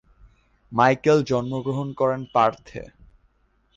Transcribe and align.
Michael 0.71 1.17
জন্মগ্রহণ 1.23 1.87
করেন 1.93 2.21
পার্থে। 2.33 2.81